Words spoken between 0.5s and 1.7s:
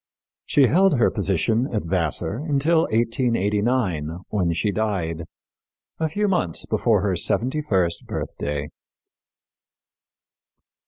held her position